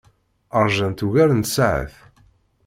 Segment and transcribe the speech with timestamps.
[0.65, 1.95] Ṛjant ugar n tsaɛet.